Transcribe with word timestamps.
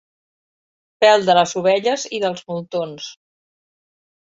Pèl 1.05 1.25
de 1.27 1.35
les 1.39 1.53
ovelles 1.61 2.07
i 2.19 2.23
dels 2.25 2.43
moltons. 2.55 3.13